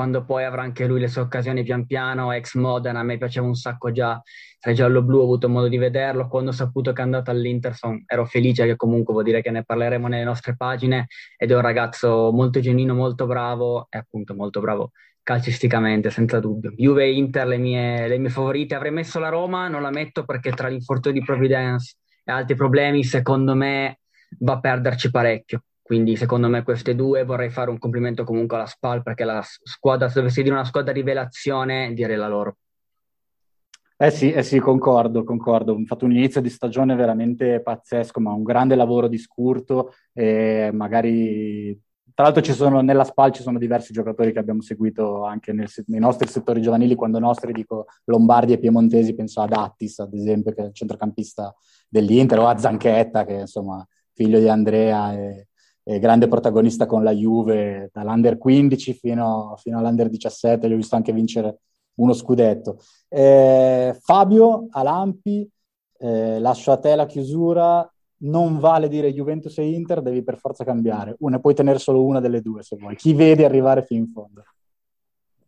[0.00, 3.46] quando poi avrà anche lui le sue occasioni pian piano, ex Modena, a me piaceva
[3.46, 4.18] un sacco già,
[4.58, 8.02] tra giallo-blu ho avuto modo di vederlo, quando ho saputo che è andato all'Inter son,
[8.06, 11.60] ero felice che comunque vuol dire che ne parleremo nelle nostre pagine ed è un
[11.60, 14.92] ragazzo molto genuino, molto bravo e appunto molto bravo
[15.22, 16.72] calcisticamente, senza dubbio.
[16.78, 20.24] Juve e Inter le mie, le mie favorite, avrei messo la Roma, non la metto
[20.24, 23.98] perché tra l'infortunio di Providence e altri problemi secondo me
[24.38, 28.66] va a perderci parecchio quindi secondo me queste due vorrei fare un complimento comunque alla
[28.66, 32.58] SPAL perché la squadra, se dovessi dire una squadra rivelazione, direi la loro.
[33.96, 35.72] Eh sì, eh sì, concordo, concordo.
[35.72, 40.70] Ho fatto un inizio di stagione veramente pazzesco, ma un grande lavoro di scurto e
[40.72, 41.76] magari...
[42.14, 45.68] Tra l'altro ci sono, nella SPAL ci sono diversi giocatori che abbiamo seguito anche nel,
[45.86, 50.52] nei nostri settori giovanili, quando nostri dico Lombardi e Piemontesi, penso ad Attis ad esempio,
[50.52, 51.52] che è il centrocampista
[51.88, 55.48] dell'Inter, o a Zanchetta, che insomma figlio di Andrea e,
[55.90, 60.94] eh, grande protagonista con la Juve dall'Under 15 fino, fino all'Under 17, gli ho visto
[60.94, 61.58] anche vincere
[61.94, 62.78] uno scudetto.
[63.08, 65.50] Eh, Fabio Alampi,
[65.98, 67.92] eh, lascio a te la chiusura.
[68.22, 71.16] Non vale dire Juventus e Inter, devi per forza cambiare.
[71.20, 72.94] Una, puoi tenere solo una delle due se vuoi.
[72.94, 74.44] Chi vedi arrivare fino in fondo?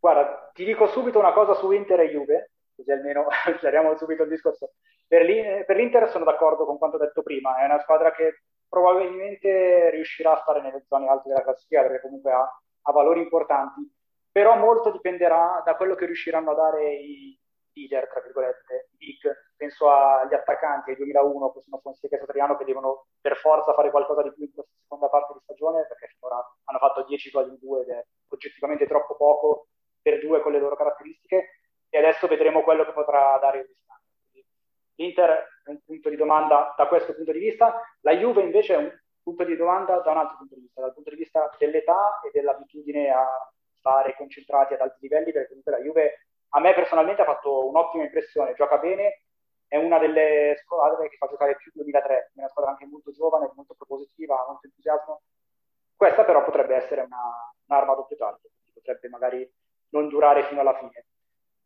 [0.01, 3.26] Guarda, ti dico subito una cosa su Inter e Juve, così almeno
[3.61, 4.72] chiariamo subito il discorso.
[5.07, 8.40] Per, l'Inter sono d'accordo con quanto detto prima, è una squadra che
[8.73, 13.87] probabilmente riuscirà a stare nelle zone alte della classifica perché comunque ha, ha valori importanti,
[14.31, 17.39] però molto dipenderà da quello che riusciranno a dare i
[17.75, 19.31] leader, tra virgolette, big.
[19.57, 24.23] Penso agli attaccanti, ai 2001, Cosimo Fonseca e Satriano, che devono per forza fare qualcosa
[24.23, 27.59] di più in questa seconda parte di stagione, perché finora hanno fatto 10 gol in
[27.61, 29.68] due ed è oggettivamente troppo poco
[30.01, 31.61] per due con le loro caratteristiche,
[31.91, 33.91] e adesso vedremo quello che potrà dare il restante.
[35.03, 35.30] L'Inter
[35.64, 38.92] è un punto di domanda da questo punto di vista, la Juve invece è un
[39.20, 42.30] punto di domanda da un altro punto di vista, dal punto di vista dell'età e
[42.32, 43.26] dell'abitudine a
[43.78, 48.05] stare concentrati ad alti livelli, perché comunque la Juve a me personalmente ha fatto un'ottima
[48.05, 49.22] impressione, gioca bene,
[49.66, 53.50] è una delle squadre che fa giocare più 2003, è una squadra anche molto giovane,
[53.55, 55.22] molto propositiva, molto entusiasmo.
[55.96, 59.50] Questa però potrebbe essere una, un'arma a doppio taglio, potrebbe magari
[59.90, 61.07] non durare fino alla fine.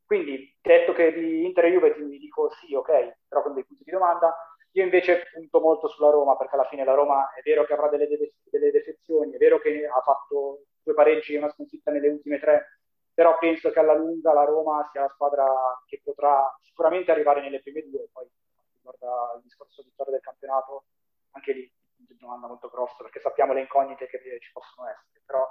[0.07, 3.83] Quindi, detto che di Inter e Juve ti dico sì, ok, però con dei punti
[3.85, 4.35] di domanda,
[4.73, 7.89] io invece punto molto sulla Roma, perché alla fine la Roma è vero che avrà
[7.89, 12.09] delle, de- delle defezioni, è vero che ha fatto due pareggi e una sconfitta nelle
[12.09, 12.81] ultime tre,
[13.13, 15.45] però penso che alla lunga la Roma sia la squadra
[15.87, 18.29] che potrà sicuramente arrivare nelle prime due, poi
[18.75, 20.85] riguarda il discorso vittoria del campionato,
[21.33, 25.45] anche lì una domanda molto grossa, perché sappiamo le incognite che ci possono essere, però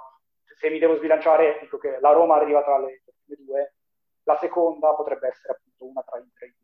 [0.56, 3.74] se mi devo sbilanciare dico che la Roma arriva tra le prime due,
[4.26, 6.54] la seconda potrebbe essere appunto una tra i tre.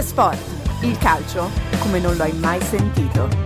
[0.03, 0.39] Sport,
[0.83, 3.44] il calcio come non lo hai mai sentito.